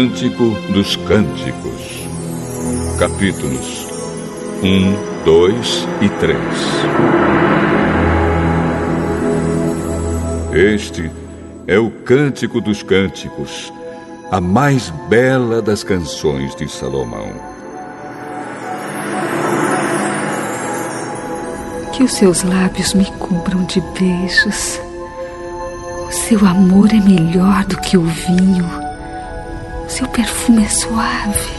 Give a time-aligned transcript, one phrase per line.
[0.00, 2.08] Cântico dos Cânticos.
[2.98, 3.86] Capítulos
[4.62, 6.38] 1, 2 e 3.
[10.54, 11.10] Este
[11.66, 13.70] é o Cântico dos Cânticos,
[14.30, 17.34] a mais bela das canções de Salomão.
[21.92, 24.80] Que os seus lábios me cubram de beijos.
[26.08, 28.79] Seu amor é melhor do que o vinho
[29.90, 31.50] seu perfume é suave.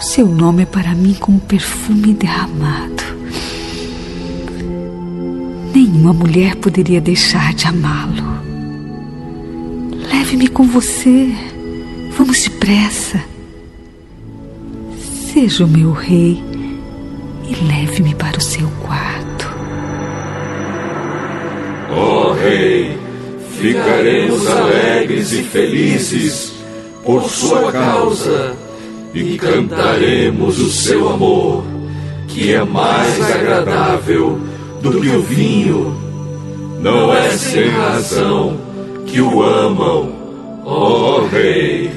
[0.00, 3.02] Seu nome é para mim como perfume derramado.
[5.74, 8.36] Nenhuma mulher poderia deixar de amá-lo.
[10.12, 11.34] Leve-me com você.
[12.16, 13.22] Vamos depressa.
[15.32, 16.42] Seja o meu rei
[17.48, 19.56] e leve-me para o seu quarto.
[21.94, 22.98] Oh, Rei,
[23.58, 26.55] ficaremos alegres e felizes
[27.06, 28.56] por sua causa
[29.14, 31.64] e cantaremos o seu amor,
[32.26, 34.40] que é mais agradável
[34.82, 35.96] do que o vinho.
[36.80, 38.58] Não é sem razão
[39.06, 40.12] que o amam,
[40.64, 41.92] ó Rei.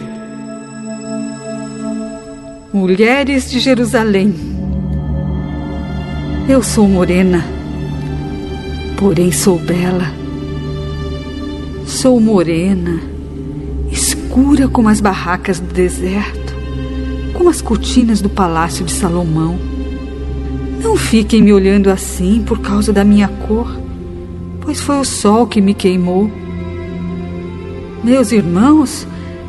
[2.72, 4.36] Mulheres de Jerusalém,
[6.48, 7.44] eu sou morena,
[8.96, 10.14] porém sou bela.
[11.88, 13.09] Sou morena
[14.30, 16.56] escura como as barracas do deserto,
[17.34, 19.58] como as cortinas do palácio de Salomão.
[20.84, 23.76] Não fiquem me olhando assim por causa da minha cor,
[24.62, 26.30] pois foi o sol que me queimou.
[28.04, 29.08] Meus irmãos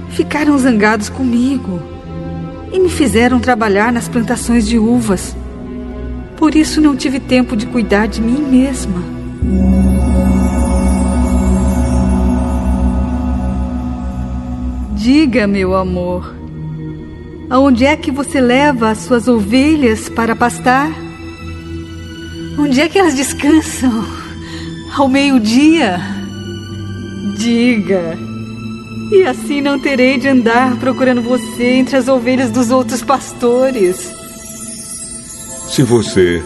[0.08, 1.78] ficaram zangados comigo
[2.72, 5.36] e me fizeram trabalhar nas plantações de uvas.
[6.38, 9.89] Por isso não tive tempo de cuidar de mim mesma.
[15.00, 16.30] Diga, meu amor,
[17.48, 20.90] aonde é que você leva as suas ovelhas para pastar?
[22.58, 24.04] Onde é que elas descansam?
[24.94, 25.98] Ao meio-dia?
[27.38, 28.18] Diga.
[29.10, 34.12] E assim não terei de andar procurando você entre as ovelhas dos outros pastores.
[35.70, 36.44] Se você,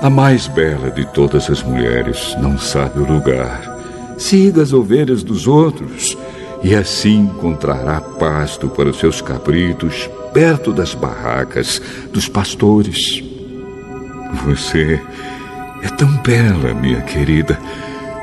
[0.00, 3.76] a mais bela de todas as mulheres, não sabe o lugar,
[4.16, 6.16] siga as ovelhas dos outros
[6.64, 11.80] e assim encontrará pasto para os seus cabritos perto das barracas
[12.10, 13.22] dos pastores.
[14.46, 14.98] Você
[15.82, 17.60] é tão bela, minha querida,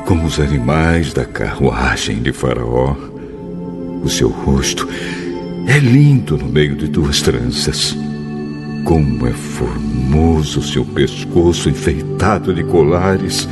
[0.07, 2.95] como os animais da carruagem de Faraó.
[4.03, 4.89] O seu rosto
[5.67, 7.95] é lindo no meio de duas tranças.
[8.83, 13.47] Como é formoso seu pescoço enfeitado de colares.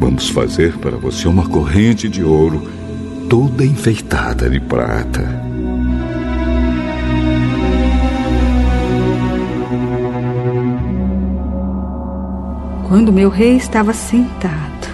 [0.00, 2.68] Vamos fazer para você uma corrente de ouro
[3.28, 5.24] toda enfeitada de prata.
[12.88, 14.88] Quando meu rei estava sentado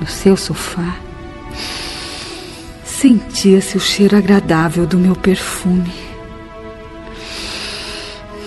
[0.00, 0.96] no seu sofá,
[2.84, 5.92] sentia-se o cheiro agradável do meu perfume.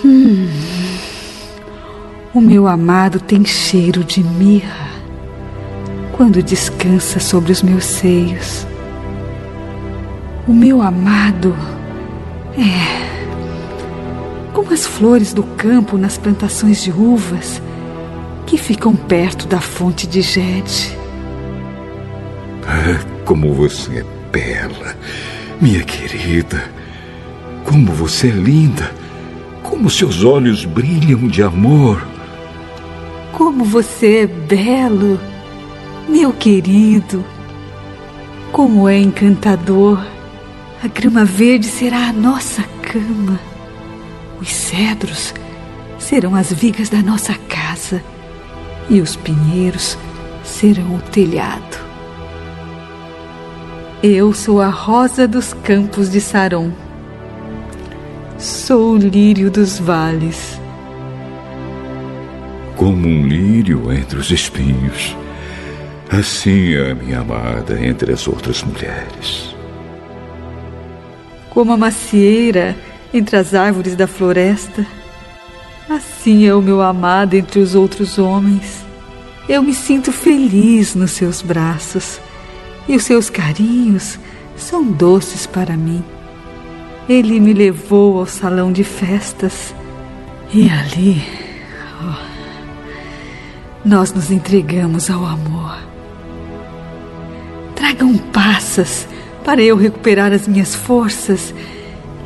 [0.04, 0.48] Hum,
[2.34, 4.90] o meu amado tem cheiro de mirra
[6.16, 8.66] quando descansa sobre os meus seios.
[10.46, 11.54] O meu amado
[12.58, 13.12] é
[14.52, 17.62] como as flores do campo nas plantações de uvas
[18.44, 20.98] que ficam perto da fonte de Gede.
[22.66, 24.96] Ah, como você é bela,
[25.60, 26.64] minha querida.
[27.64, 28.90] Como você é linda.
[29.62, 32.04] Como seus olhos brilham de amor.
[33.30, 35.20] Como você é belo,
[36.08, 37.24] meu querido.
[38.50, 40.11] Como é encantador.
[40.82, 43.38] A grama verde será a nossa cama.
[44.40, 45.32] Os cedros
[45.96, 48.02] serão as vigas da nossa casa.
[48.90, 49.96] E os pinheiros
[50.42, 51.78] serão o telhado.
[54.02, 56.72] Eu sou a rosa dos campos de Saron.
[58.36, 60.60] Sou o lírio dos vales.
[62.74, 65.16] Como um lírio entre os espinhos,
[66.10, 69.51] assim é a minha amada entre as outras mulheres
[71.52, 72.74] como a macieira
[73.12, 74.86] entre as árvores da floresta.
[75.88, 78.82] Assim é o meu amado entre os outros homens.
[79.46, 82.18] Eu me sinto feliz nos seus braços
[82.88, 84.18] e os seus carinhos
[84.56, 86.02] são doces para mim.
[87.06, 89.74] Ele me levou ao salão de festas
[90.54, 91.22] e ali
[92.00, 92.14] oh,
[93.84, 95.76] nós nos entregamos ao amor.
[97.74, 99.06] Tragam passas
[99.44, 101.54] para eu recuperar as minhas forças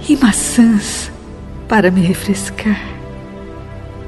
[0.09, 1.11] e maçãs
[1.69, 2.81] para me refrescar,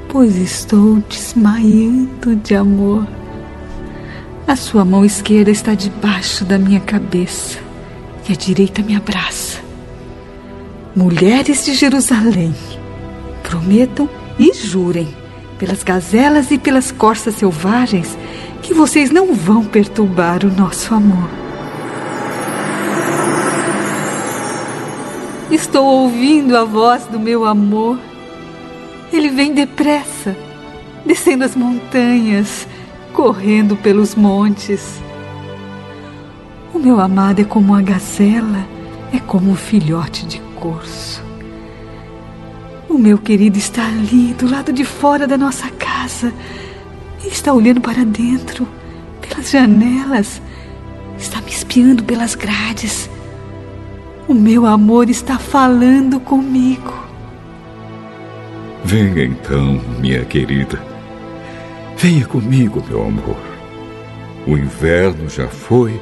[0.07, 3.05] pois estou desmaiando de amor.
[4.47, 7.59] A sua mão esquerda está debaixo da minha cabeça
[8.27, 9.59] e a direita me abraça.
[10.95, 12.55] Mulheres de Jerusalém,
[13.43, 15.07] prometam e jurem
[15.57, 18.17] pelas gazelas e pelas corças selvagens
[18.61, 21.48] que vocês não vão perturbar o nosso amor.
[25.51, 27.97] Estou ouvindo a voz do meu amor.
[29.11, 30.37] Ele vem depressa,
[31.03, 32.67] descendo as montanhas,
[33.13, 35.01] correndo pelos montes.
[36.71, 38.63] O meu amado é como uma gazela,
[39.11, 41.23] é como um filhote de corso.
[42.87, 46.31] O meu querido está ali, do lado de fora da nossa casa.
[47.25, 48.67] Está olhando para dentro,
[49.19, 50.39] pelas janelas,
[51.17, 53.09] está me espiando pelas grades.
[54.29, 56.93] O meu amor está falando comigo.
[58.85, 60.79] Venha então, minha querida.
[61.97, 63.39] Venha comigo, meu amor.
[64.45, 65.99] O inverno já foi,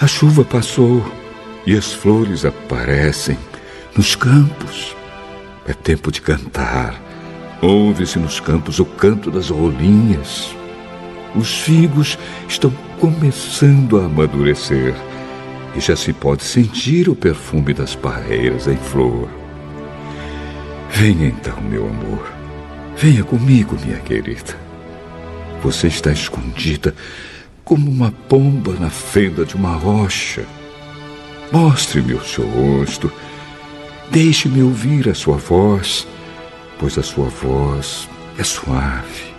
[0.00, 1.04] a chuva passou
[1.66, 3.36] e as flores aparecem
[3.94, 4.96] nos campos.
[5.68, 6.98] É tempo de cantar.
[7.60, 10.56] Ouve-se nos campos o canto das rolinhas.
[11.36, 12.18] Os figos
[12.48, 14.94] estão começando a amadurecer
[15.76, 19.28] e já se pode sentir o perfume das pareiras em flor.
[20.90, 22.32] Venha então, meu amor.
[22.96, 24.56] Venha comigo, minha querida.
[25.62, 26.94] Você está escondida
[27.64, 30.44] como uma pomba na fenda de uma rocha.
[31.50, 33.10] Mostre-me o seu rosto.
[34.10, 36.06] Deixe-me ouvir a sua voz,
[36.78, 39.34] pois a sua voz é suave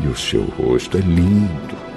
[0.00, 1.93] e o seu rosto é lindo.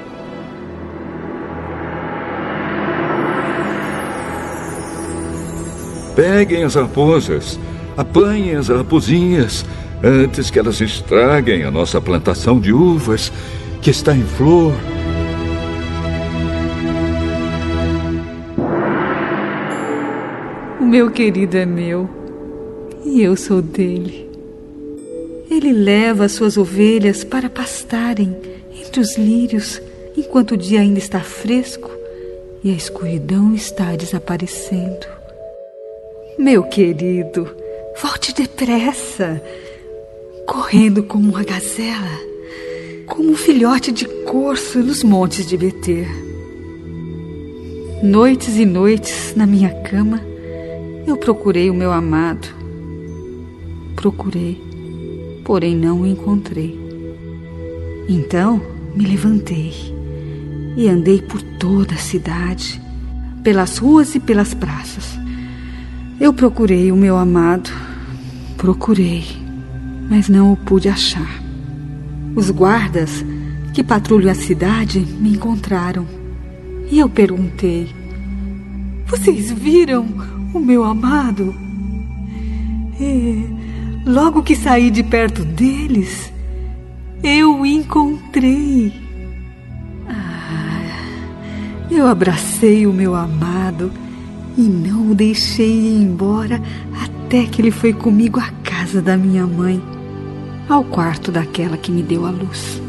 [6.17, 7.59] Peguem as raposas,
[7.95, 9.63] apanhem as raposinhas,
[10.03, 13.31] antes que elas estraguem a nossa plantação de uvas,
[13.83, 14.73] que está em flor.
[20.81, 22.09] O meu querido é meu
[23.05, 24.27] e eu sou dele.
[25.51, 28.35] Ele leva as suas ovelhas para pastarem
[28.75, 29.79] entre os lírios
[30.17, 31.91] enquanto o dia ainda está fresco
[32.63, 35.16] e a escuridão está desaparecendo.
[36.39, 37.49] Meu querido,
[37.99, 39.41] volte depressa,
[40.45, 42.11] correndo como uma gazela,
[43.07, 46.07] como um filhote de corso nos montes de Beter.
[48.03, 50.21] Noites e noites na minha cama,
[51.07, 52.47] eu procurei o meu amado.
[53.95, 54.61] Procurei,
[55.43, 56.79] porém não o encontrei.
[58.07, 58.61] Então
[58.95, 59.73] me levantei
[60.77, 62.79] e andei por toda a cidade,
[63.43, 65.17] pelas ruas e pelas praças
[66.19, 67.69] eu procurei o meu amado,
[68.57, 69.23] procurei,
[70.09, 71.41] mas não o pude achar.
[72.35, 73.23] Os guardas
[73.71, 76.07] que patrulham a cidade me encontraram
[76.89, 77.93] e eu perguntei:
[79.05, 80.07] Vocês viram
[80.53, 81.53] o meu amado?
[82.99, 83.45] E
[84.03, 86.33] logo que saí de perto deles,
[87.21, 88.91] eu o encontrei.
[90.09, 93.91] Ah, eu abracei o meu amado
[94.57, 96.59] e não o deixei ir embora
[97.03, 99.81] até que ele foi comigo à casa da minha mãe,
[100.67, 102.81] ao quarto daquela que me deu a luz.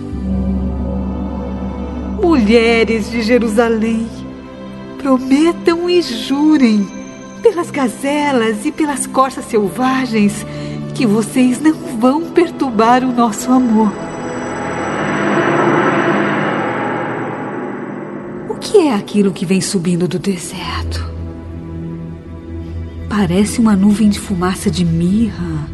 [2.23, 4.07] Mulheres de Jerusalém,
[4.97, 6.87] prometam e jurem
[7.43, 10.45] pelas gazelas e pelas corças selvagens
[10.95, 13.93] que vocês não vão perturbar o nosso amor.
[18.49, 21.18] O que é aquilo que vem subindo do deserto?
[23.09, 25.67] Parece uma nuvem de fumaça de mirra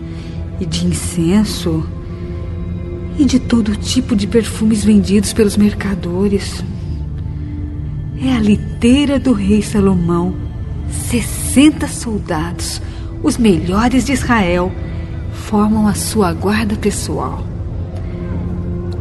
[0.61, 1.85] e de incenso
[3.19, 6.64] e de todo tipo de perfumes vendidos pelos mercadores.
[8.21, 10.35] É a liteira do rei Salomão.
[11.09, 12.81] 60 soldados,
[13.23, 14.73] os melhores de Israel,
[15.33, 17.45] formam a sua guarda pessoal.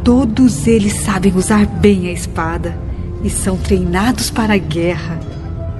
[0.02, 2.76] Todos eles sabem usar bem a espada
[3.22, 5.33] e são treinados para a guerra.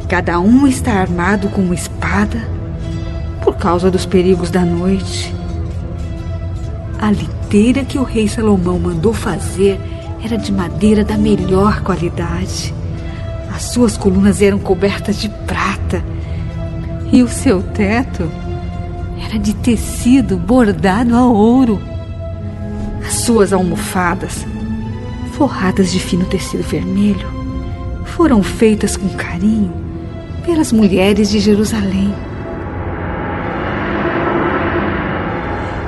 [0.08, 2.46] Cada um está armado com uma espada
[3.42, 5.34] por causa dos perigos da noite.
[7.00, 9.80] A liteira que o rei Salomão mandou fazer
[10.22, 12.74] era de madeira da melhor qualidade.
[13.54, 16.04] As suas colunas eram cobertas de prata
[17.10, 18.30] e o seu teto
[19.26, 21.80] era de tecido bordado a ouro.
[23.06, 24.46] As suas almofadas,
[25.32, 27.26] forradas de fino tecido vermelho,
[28.04, 29.83] foram feitas com carinho
[30.44, 32.14] pelas mulheres de Jerusalém.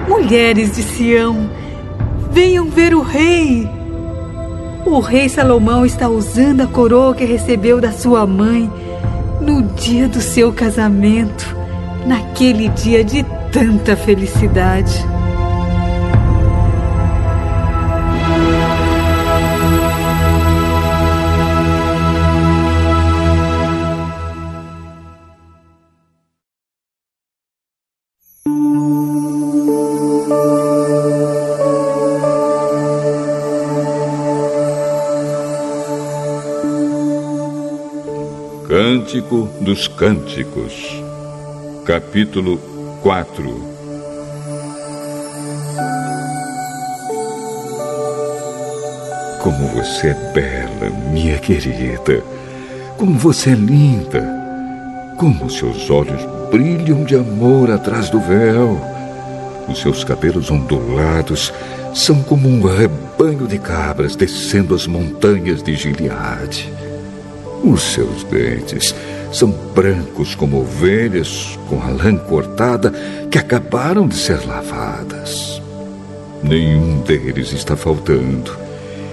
[0.09, 1.49] Mulheres de Sião,
[2.31, 3.69] venham ver o rei.
[4.85, 8.71] O rei Salomão está usando a coroa que recebeu da sua mãe
[9.41, 11.57] no dia do seu casamento,
[12.07, 15.16] naquele dia de tanta felicidade.
[39.27, 41.03] Cântico dos Cânticos,
[41.85, 42.59] capítulo
[43.03, 43.43] 4
[49.43, 52.23] Como você é bela, minha querida.
[52.97, 54.25] Como você é linda.
[55.17, 58.81] Como seus olhos brilham de amor atrás do véu.
[59.69, 61.53] Os seus cabelos ondulados
[61.95, 66.73] são como um rebanho de cabras descendo as montanhas de Gileade.
[67.65, 68.95] Os seus dentes
[69.33, 72.93] são brancos como ovelhas com a lã cortada
[73.31, 75.61] que acabaram de ser lavadas.
[76.43, 78.57] Nenhum deles está faltando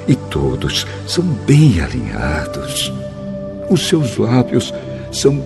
[0.08, 2.92] e todos são bem alinhados.
[3.70, 4.74] Os seus lábios
[5.12, 5.42] são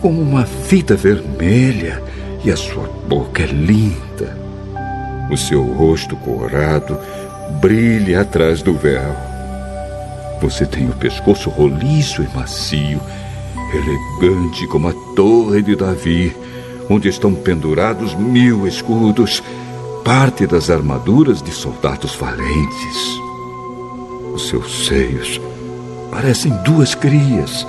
[0.00, 2.02] como uma fita vermelha
[2.44, 4.36] e a sua boca é linda.
[5.30, 6.98] O seu rosto corado
[7.60, 9.14] brilha atrás do véu.
[10.40, 13.00] Você tem o pescoço roliço e macio,
[13.72, 16.34] elegante como a torre de Davi,
[16.88, 19.42] onde estão pendurados mil escudos,
[20.04, 23.20] parte das armaduras de soldados valentes.
[24.34, 25.40] Os seus seios
[26.10, 27.66] parecem duas crias,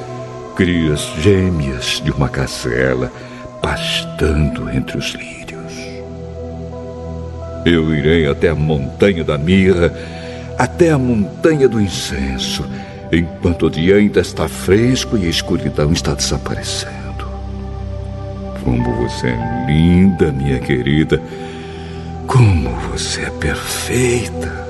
[0.55, 3.11] crias gêmeas de uma gazela,
[3.61, 5.73] pastando entre os lírios.
[7.65, 9.93] Eu irei até a montanha da mirra
[10.57, 12.63] até a montanha do incenso,
[13.17, 17.27] enquanto o dia ainda está fresco e a escuridão está desaparecendo.
[18.63, 21.21] Como você é linda, minha querida.
[22.27, 24.63] Como você é perfeita.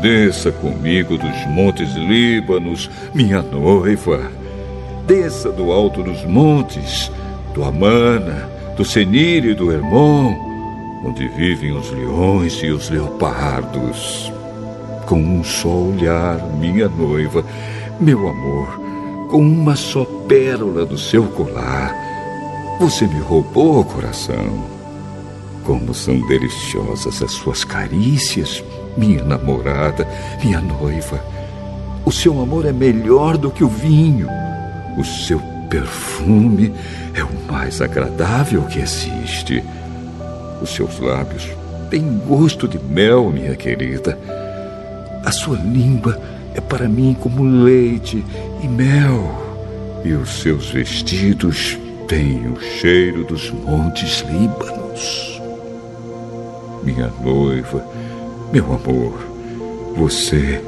[0.00, 4.30] Desça comigo dos montes Líbanos, minha noiva.
[5.06, 7.10] Desça do alto dos montes,
[7.54, 10.48] do Amana, do Senir e do Hermon
[11.04, 14.32] onde vivem os leões e os leopardos.
[15.08, 17.42] Com um só olhar, minha noiva,
[17.98, 18.78] meu amor,
[19.30, 21.96] com uma só pérola do seu colar,
[22.78, 24.66] você me roubou o coração.
[25.64, 28.62] Como são deliciosas as suas carícias,
[28.98, 30.06] minha namorada,
[30.44, 31.24] minha noiva.
[32.04, 34.28] O seu amor é melhor do que o vinho.
[34.98, 36.74] O seu perfume
[37.14, 39.64] é o mais agradável que existe.
[40.60, 41.48] Os seus lábios
[41.88, 44.37] têm gosto de mel, minha querida.
[45.28, 46.18] A sua língua
[46.54, 48.24] é para mim como leite
[48.62, 50.00] e mel.
[50.02, 55.38] E os seus vestidos têm o cheiro dos montes Líbanos.
[56.82, 57.86] Minha noiva,
[58.50, 59.18] meu amor,
[59.94, 60.64] você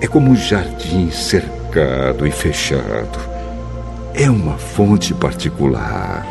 [0.00, 3.18] é como um jardim cercado e fechado.
[4.14, 6.24] É uma fonte particular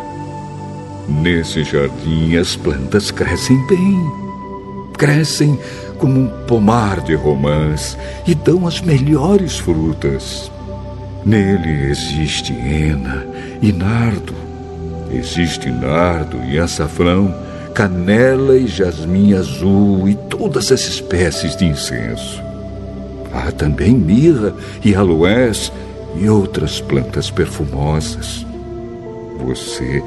[1.09, 4.24] Nesse jardim as plantas crescem bem.
[4.97, 5.59] Crescem
[5.97, 10.51] como um pomar de romãs e dão as melhores frutas.
[11.25, 13.25] Nele existe hena
[13.61, 14.33] e nardo.
[15.11, 17.33] Existe nardo e açafrão,
[17.73, 22.41] canela e jasmim azul e todas as espécies de incenso.
[23.33, 25.71] Há também mirra e aloés
[26.15, 28.45] e outras plantas perfumosas.
[29.45, 30.01] Você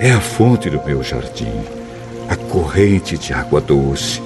[0.00, 1.52] é a fonte do meu jardim,
[2.28, 4.20] a corrente de água doce,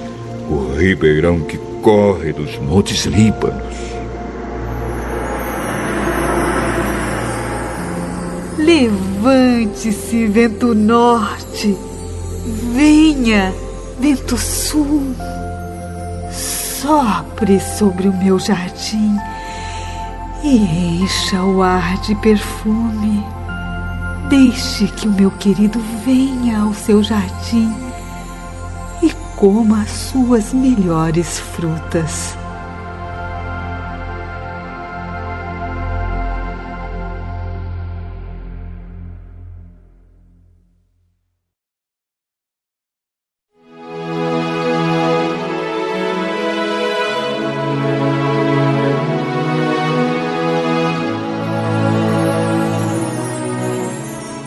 [0.48, 3.90] o ribeirão que corre dos montes Líbanos.
[8.58, 11.76] Levante-se, vento norte.
[12.74, 13.52] Venha,
[13.98, 15.14] vento sul.
[16.32, 19.16] Sopre sobre o meu jardim
[20.42, 23.22] e encha o ar de perfume.
[24.28, 27.89] Deixe que o meu querido venha ao seu jardim
[29.40, 32.36] coma as suas melhores frutas.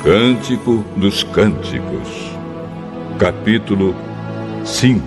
[0.04, 2.32] Cântico dos Cânticos,
[3.18, 4.13] capítulo
[4.64, 5.02] 5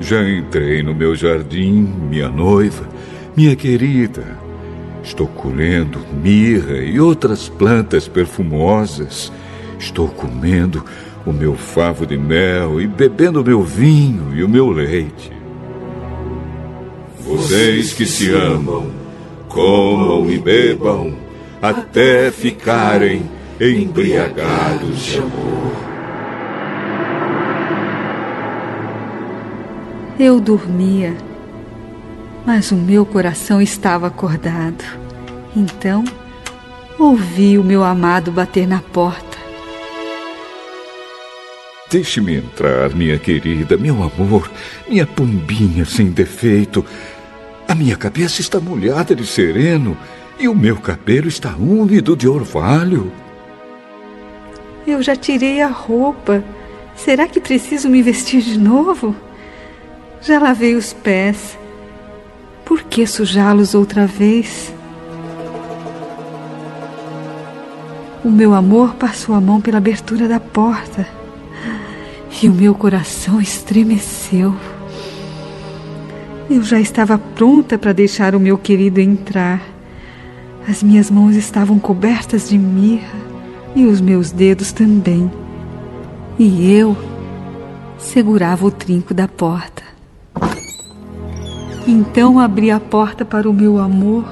[0.00, 2.88] Já entrei no meu jardim, minha noiva,
[3.36, 4.36] minha querida.
[5.04, 9.30] Estou colhendo mirra e outras plantas perfumosas.
[9.78, 10.84] Estou comendo
[11.24, 15.30] o meu favo de mel e bebendo o meu vinho e o meu leite.
[17.20, 18.90] Vocês que se amam,
[19.48, 21.29] comam e bebam
[21.60, 23.28] até ficarem
[23.60, 25.72] embriagados de amor.
[30.18, 31.16] Eu dormia,
[32.46, 34.84] mas o meu coração estava acordado.
[35.54, 36.04] Então,
[36.98, 39.38] ouvi o meu amado bater na porta.
[41.90, 44.50] Deixe-me entrar, minha querida, meu amor,
[44.88, 46.84] minha pombinha sem defeito.
[47.66, 49.96] A minha cabeça está molhada de sereno
[50.40, 53.12] e o meu cabelo está úmido de orvalho.
[54.86, 56.42] Eu já tirei a roupa.
[56.96, 59.14] Será que preciso me vestir de novo?
[60.22, 61.58] Já lavei os pés.
[62.64, 64.74] Por que sujá-los outra vez?
[68.24, 71.06] O meu amor passou a mão pela abertura da porta
[72.42, 74.56] e o meu coração estremeceu.
[76.48, 79.79] Eu já estava pronta para deixar o meu querido entrar.
[80.68, 83.18] As minhas mãos estavam cobertas de mirra
[83.74, 85.30] e os meus dedos também.
[86.38, 86.96] E eu
[87.98, 89.82] segurava o trinco da porta.
[91.86, 94.24] Então abri a porta para o meu amor,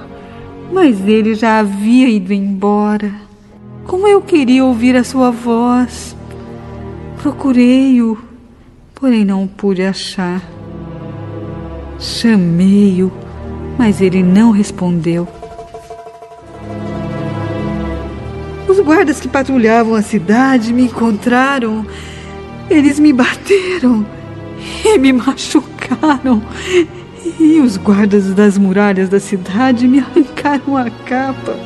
[0.73, 3.13] mas ele já havia ido embora.
[3.87, 6.15] Como eu queria ouvir a sua voz.
[7.23, 8.17] Procurei-o,
[8.95, 10.43] porém não pude achar.
[11.99, 13.11] Chamei-o,
[13.77, 15.27] mas ele não respondeu.
[18.79, 21.85] Os guardas que patrulhavam a cidade me encontraram.
[22.71, 24.07] Eles me bateram
[24.85, 26.41] e me machucaram.
[27.41, 31.59] E os guardas das muralhas da cidade me arrancaram a capa.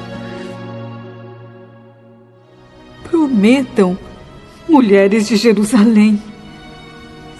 [3.05, 3.98] Prometam,
[4.66, 6.20] mulheres de Jerusalém,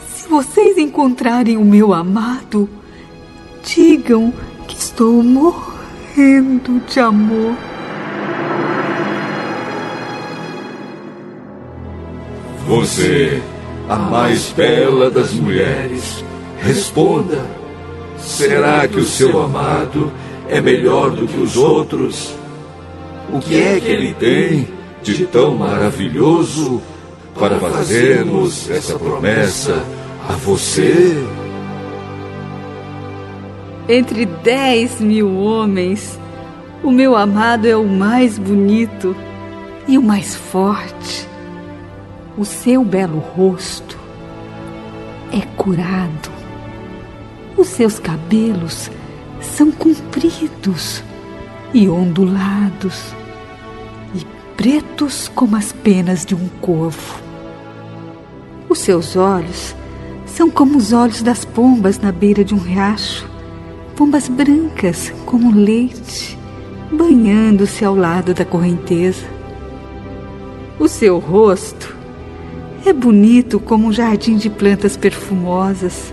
[0.07, 2.69] se vocês encontrarem o meu amado,
[3.65, 4.35] digam
[4.69, 7.72] que estou morrendo de amor.
[12.75, 13.43] Você,
[13.87, 16.25] a mais bela das mulheres,
[16.59, 17.45] responda:
[18.17, 20.11] será que o seu amado
[20.49, 22.35] é melhor do que os outros?
[23.31, 24.69] O que é que ele tem
[25.03, 26.81] de tão maravilhoso
[27.39, 29.85] para fazermos essa promessa
[30.27, 31.23] a você?
[33.87, 36.19] Entre dez mil homens,
[36.83, 39.15] o meu amado é o mais bonito
[39.87, 41.32] e o mais forte.
[42.37, 43.99] O seu belo rosto
[45.33, 46.31] é curado.
[47.57, 48.91] Os seus cabelos
[49.41, 51.03] são compridos
[51.75, 53.15] e ondulados
[54.15, 54.25] e
[54.57, 57.21] pretos como as penas de um corvo.
[58.69, 59.75] Os seus olhos
[60.25, 63.31] são como os olhos das pombas na beira de um riacho
[63.95, 66.39] pombas brancas como leite,
[66.91, 69.27] banhando-se ao lado da correnteza.
[70.79, 72.02] O seu rosto
[72.85, 76.13] é bonito como um jardim de plantas perfumosas.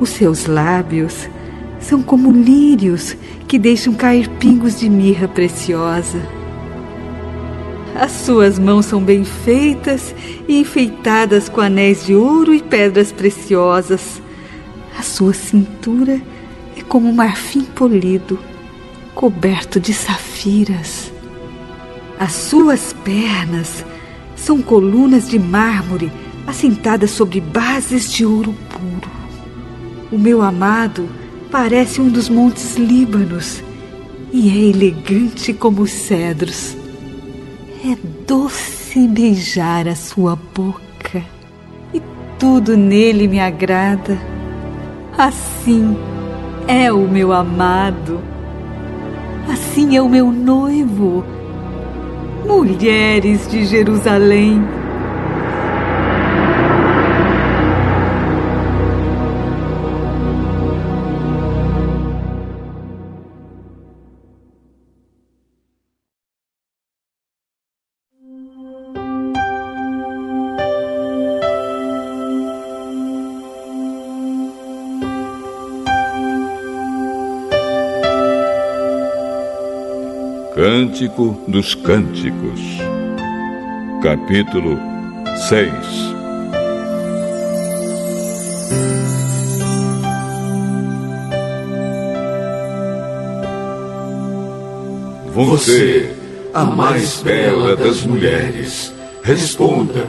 [0.00, 1.28] Os seus lábios
[1.80, 6.18] são como lírios que deixam cair pingos de mirra preciosa.
[7.94, 10.14] As suas mãos são bem feitas
[10.46, 14.22] e enfeitadas com anéis de ouro e pedras preciosas.
[14.96, 16.20] A sua cintura
[16.76, 18.38] é como um marfim polido,
[19.14, 21.12] coberto de safiras.
[22.18, 23.97] As suas pernas são
[24.56, 26.10] colunas de mármore
[26.46, 29.10] assentadas sobre bases de ouro puro.
[30.10, 31.06] O meu amado
[31.50, 33.62] parece um dos montes Líbanos
[34.32, 36.74] e é elegante como os cedros.
[37.84, 41.22] É doce beijar a sua boca
[41.92, 42.00] e
[42.38, 44.18] tudo nele me agrada.
[45.16, 45.96] Assim
[46.66, 48.20] é o meu amado.
[49.50, 51.24] Assim é o meu noivo.
[52.48, 54.77] Mulheres de Jerusalém.
[80.98, 82.60] Cântico dos Cânticos,
[84.02, 84.76] capítulo
[85.48, 85.70] 6
[95.32, 96.16] Você,
[96.52, 100.04] a mais bela das mulheres, responda: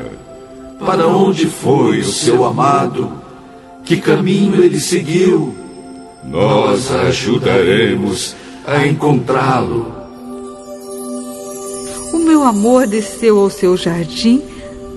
[0.83, 3.11] Para onde foi o seu amado?
[3.85, 5.55] Que caminho ele seguiu?
[6.23, 9.98] Nós a ajudaremos a encontrá-lo.
[12.39, 14.41] O meu amor desceu ao seu jardim,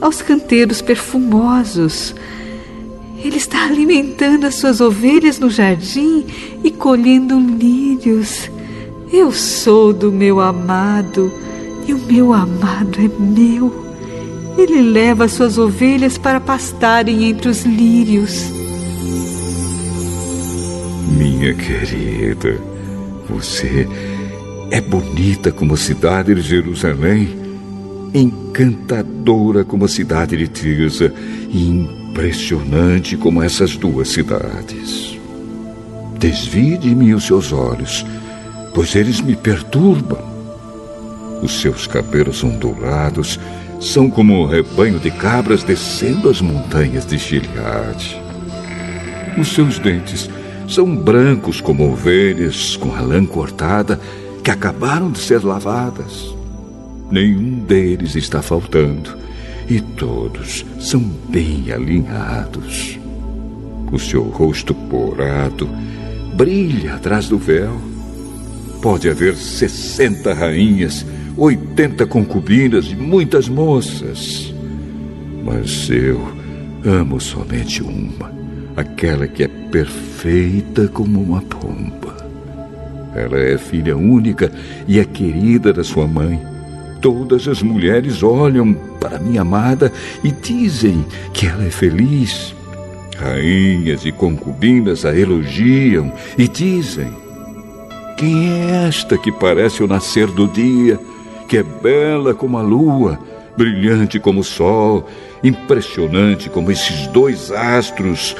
[0.00, 2.14] aos canteiros perfumosos.
[3.18, 6.24] Ele está alimentando as suas ovelhas no jardim
[6.62, 8.48] e colhendo lírios.
[9.12, 11.32] Eu sou do meu amado
[11.84, 13.74] e o meu amado é meu.
[14.56, 18.52] Ele leva as suas ovelhas para pastarem entre os lírios.
[21.08, 22.60] Minha querida,
[23.28, 23.88] você
[24.72, 27.28] é bonita como a cidade de Jerusalém,
[28.14, 31.12] encantadora como a cidade de Tirza
[31.50, 35.18] e impressionante como essas duas cidades.
[36.18, 38.06] Desvie de mim os seus olhos,
[38.72, 40.24] pois eles me perturbam.
[41.42, 43.38] Os seus cabelos ondulados
[43.78, 48.18] são como um rebanho de cabras descendo as montanhas de Gileade.
[49.36, 50.30] Os seus dentes
[50.66, 54.00] são brancos como ovelhas com a lã cortada
[54.42, 56.34] que acabaram de ser lavadas.
[57.10, 59.16] Nenhum deles está faltando
[59.68, 62.98] e todos são bem alinhados.
[63.92, 65.68] O seu rosto porado
[66.34, 67.80] brilha atrás do véu.
[68.80, 74.52] Pode haver sessenta rainhas, oitenta concubinas e muitas moças.
[75.44, 76.20] Mas eu
[76.84, 78.32] amo somente uma,
[78.76, 82.11] aquela que é perfeita como uma pomba.
[83.14, 84.50] Ela é filha única
[84.86, 86.40] e é querida da sua mãe.
[87.00, 92.54] Todas as mulheres olham para minha amada e dizem que ela é feliz.
[93.18, 97.12] Rainhas e concubinas a elogiam e dizem:
[98.16, 100.98] Quem é esta que parece o nascer do dia,
[101.48, 103.18] que é bela como a lua,
[103.56, 105.06] brilhante como o sol,
[105.42, 108.34] impressionante como esses dois astros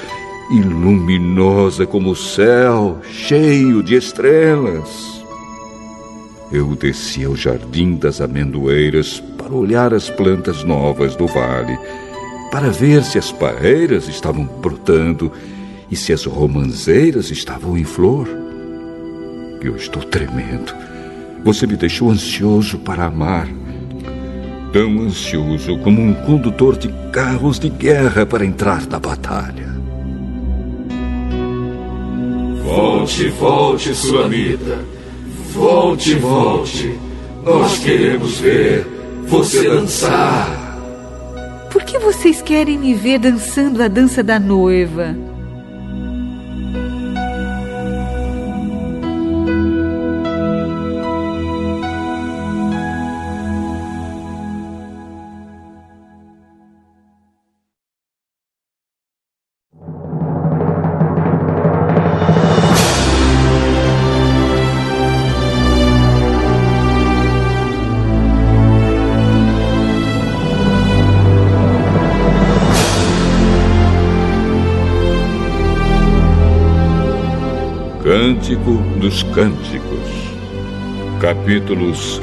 [0.52, 5.24] e luminosa como o céu, cheio de estrelas.
[6.52, 11.78] Eu desci ao jardim das amendoeiras para olhar as plantas novas do vale,
[12.50, 15.32] para ver se as parreiras estavam brotando
[15.90, 18.28] e se as romanzeiras estavam em flor.
[19.62, 20.74] Eu estou tremendo.
[21.42, 23.48] Você me deixou ansioso para amar.
[24.70, 29.71] Tão ansioso como um condutor de carros de guerra para entrar na batalha.
[33.02, 34.78] Volte, volte, Sulamita.
[35.52, 36.96] Volte, volte.
[37.44, 38.86] Nós queremos ver
[39.26, 40.78] você dançar.
[41.72, 45.16] Por que vocês querem me ver dançando a dança da noiva?
[79.12, 80.08] Dos Cânticos,
[81.20, 82.18] capítulos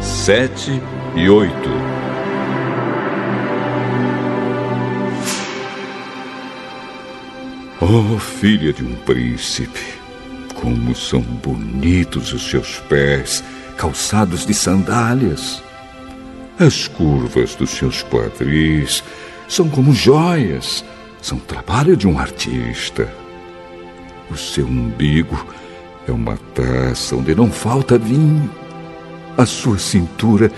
[0.00, 0.82] 7
[1.14, 1.54] e 8.
[7.80, 9.78] Oh, filha de um príncipe,
[10.56, 13.44] como são bonitos os seus pés,
[13.76, 15.62] calçados de sandálias.
[16.58, 19.04] As curvas dos seus quadris
[19.46, 20.84] são como joias,
[21.20, 23.08] são trabalho de um artista.
[24.28, 25.61] O seu umbigo
[26.06, 28.50] é uma taça onde não falta vinho.
[29.36, 30.50] A sua cintura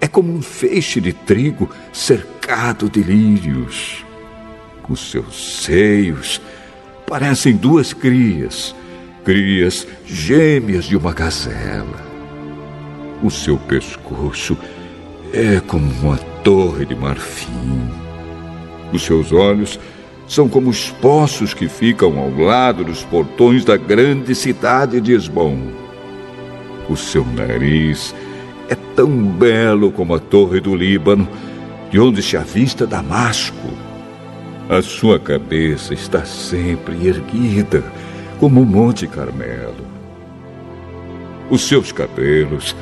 [0.00, 4.04] é como um feixe de trigo cercado de lírios.
[4.88, 6.40] Os seus seios
[7.06, 8.74] parecem duas crias,
[9.24, 12.06] crias gêmeas de uma gazela.
[13.22, 14.56] O seu pescoço
[15.32, 17.90] é como uma torre de marfim.
[18.92, 19.80] Os seus olhos
[20.26, 25.58] são como os poços que ficam ao lado dos portões da grande cidade de Esbom.
[26.88, 28.14] O seu nariz
[28.68, 31.28] é tão belo como a torre do Líbano,
[31.90, 33.68] de onde se avista Damasco.
[34.68, 37.84] A sua cabeça está sempre erguida,
[38.40, 39.86] como o Monte Carmelo.
[41.48, 42.74] Os seus cabelos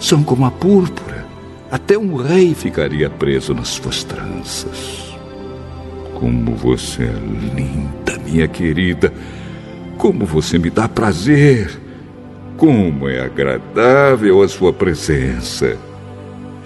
[0.00, 1.24] são como a púrpura.
[1.70, 5.07] Até um rei ficaria preso nas suas tranças.
[6.18, 9.12] Como você é linda, minha querida.
[9.96, 11.70] Como você me dá prazer.
[12.56, 15.76] Como é agradável a sua presença.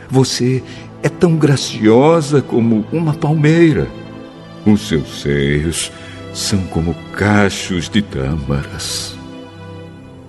[0.08, 0.62] Você
[1.02, 3.86] é tão graciosa como uma palmeira.
[4.64, 5.92] Os seus seios
[6.32, 9.14] são como cachos de tâmaras.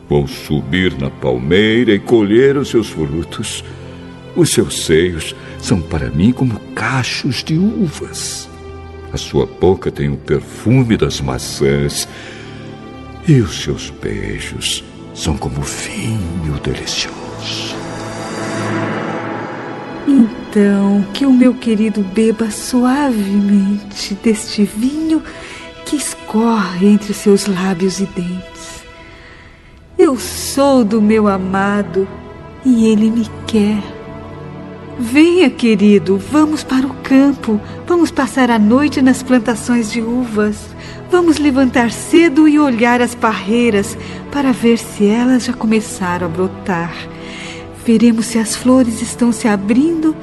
[0.09, 3.63] Vou subir na palmeira e colher os seus frutos.
[4.35, 8.51] Os seus seios são para mim como cachos de uvas.
[9.13, 12.07] A sua boca tem o perfume das maçãs.
[13.27, 17.75] E os seus beijos são como vinho delicioso.
[20.07, 25.21] Então, que o meu querido beba suavemente deste vinho
[25.85, 28.83] que escorre entre seus lábios e dentes.
[29.97, 32.07] Eu sou do meu amado
[32.65, 33.92] e ele me quer.
[34.99, 37.59] Venha, querido, vamos para o campo.
[37.87, 40.57] Vamos passar a noite nas plantações de uvas.
[41.09, 43.97] Vamos levantar cedo e olhar as parreiras
[44.31, 46.93] para ver se elas já começaram a brotar.
[47.83, 50.15] Veremos se as flores estão se abrindo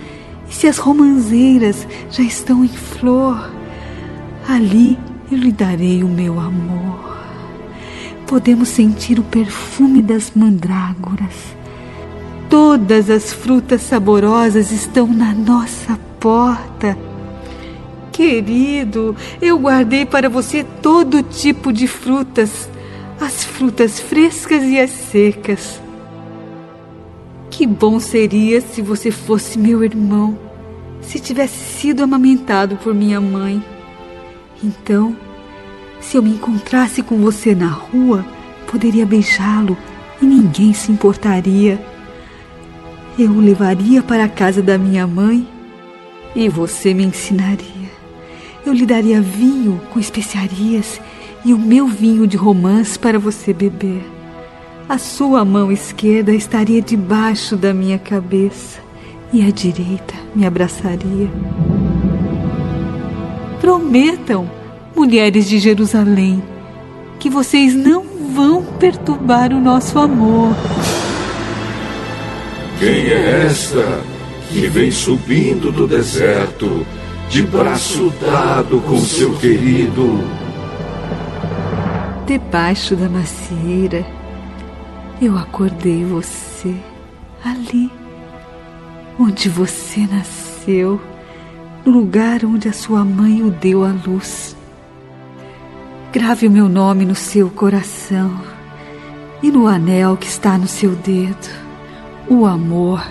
[0.49, 3.51] e se as romanzeiras já estão em flor.
[4.49, 4.97] Ali
[5.33, 7.19] eu lhe darei o meu amor.
[8.25, 11.60] Podemos sentir o perfume das mandrágoras
[12.51, 16.99] Todas as frutas saborosas estão na nossa porta.
[18.11, 22.69] Querido, eu guardei para você todo tipo de frutas,
[23.21, 25.81] as frutas frescas e as secas.
[27.53, 30.37] Que bom seria se você fosse meu irmão,
[31.01, 33.63] se tivesse sido amamentado por minha mãe.
[34.63, 35.17] Então,
[36.01, 38.27] se eu me encontrasse com você na rua,
[38.69, 39.79] poderia beijá-lo
[40.21, 41.90] e ninguém se importaria
[43.23, 45.47] eu o levaria para a casa da minha mãe
[46.35, 47.91] e você me ensinaria.
[48.65, 50.99] Eu lhe daria vinho com especiarias
[51.45, 54.03] e o meu vinho de romance para você beber.
[54.89, 58.81] A sua mão esquerda estaria debaixo da minha cabeça
[59.33, 61.31] e a direita me abraçaria.
[63.61, 64.51] Prometam,
[64.97, 66.43] mulheres de Jerusalém,
[67.19, 68.03] que vocês não
[68.35, 70.55] vão perturbar o nosso amor.
[72.81, 74.03] Quem é esta
[74.49, 76.87] que vem subindo do deserto,
[77.29, 80.25] de braço dado com seu querido?
[82.27, 84.03] Debaixo da macieira,
[85.21, 86.75] eu acordei você
[87.45, 87.93] ali,
[89.19, 90.99] onde você nasceu,
[91.85, 94.57] no lugar onde a sua mãe o deu à luz.
[96.11, 98.41] Grave o meu nome no seu coração
[99.43, 101.70] e no anel que está no seu dedo.
[102.33, 103.05] O amor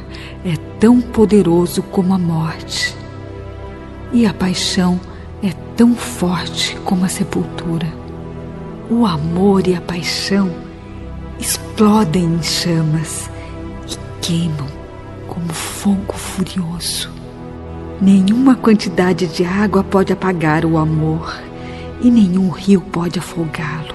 [0.46, 2.96] é tão poderoso como a morte,
[4.14, 4.98] e a paixão
[5.44, 7.86] é tão forte como a sepultura.
[8.90, 10.50] O amor e a paixão
[11.38, 13.30] explodem em chamas
[13.92, 14.70] e queimam
[15.28, 17.12] como fogo furioso.
[18.00, 21.38] Nenhuma quantidade de água pode apagar o amor
[22.00, 23.94] e nenhum rio pode afogá-lo.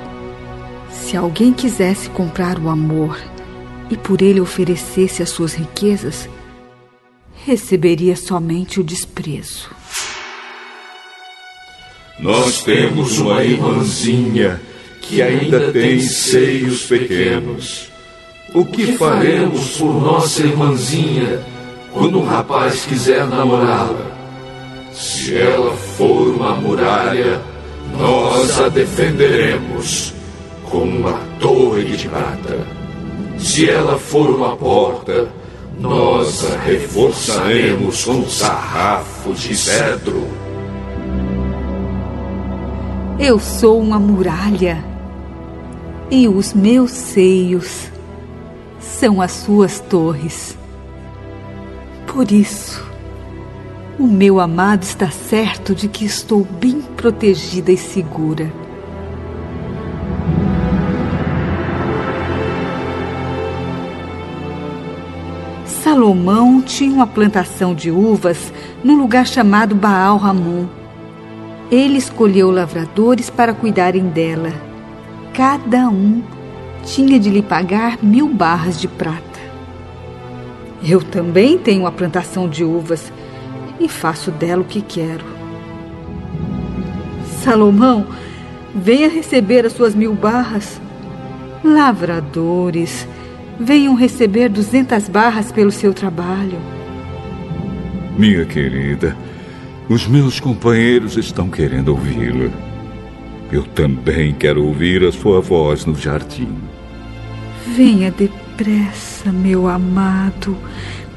[0.91, 3.19] Se alguém quisesse comprar o amor
[3.91, 6.29] e por ele oferecesse as suas riquezas,
[7.45, 9.71] receberia somente o desprezo.
[12.19, 14.61] Nós temos uma irmãzinha
[15.01, 17.91] que ainda tem seios pequenos.
[18.55, 21.45] O que faremos por nossa irmãzinha
[21.93, 24.13] quando um rapaz quiser namorá-la?
[24.93, 27.43] Se ela for uma muralha,
[27.99, 30.15] nós a defenderemos
[30.65, 32.84] com uma torre de prata.
[33.45, 35.31] Se ela for uma porta,
[35.79, 40.27] nós a reforçaremos com sarrafos de cedro.
[43.19, 44.83] Eu sou uma muralha
[46.11, 47.91] e os meus seios
[48.81, 50.57] são as suas torres.
[52.07, 52.83] Por isso,
[53.99, 58.64] o meu amado está certo de que estou bem protegida e segura.
[65.95, 68.53] Salomão tinha uma plantação de uvas
[68.83, 70.67] num lugar chamado Baal Ramon.
[71.71, 74.53] Ele escolheu lavradores para cuidarem dela.
[75.33, 76.21] Cada um
[76.83, 79.39] tinha de lhe pagar mil barras de prata.
[80.83, 83.13] Eu também tenho uma plantação de uvas
[83.79, 85.25] e faço dela o que quero.
[87.41, 88.05] Salomão,
[88.75, 90.81] venha receber as suas mil barras.
[91.63, 93.07] Lavradores,
[93.59, 96.59] venham receber duzentas barras pelo seu trabalho.
[98.17, 99.17] Minha querida,
[99.89, 102.51] os meus companheiros estão querendo ouvi-la.
[103.53, 106.57] Eu também quero ouvir a sua voz no jardim.
[107.77, 110.57] Venha depressa, meu amado,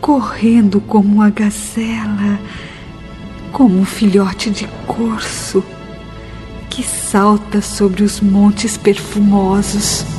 [0.01, 2.39] correndo como uma gazela,
[3.51, 5.63] como um filhote de corso
[6.69, 10.16] que salta sobre os montes perfumosos.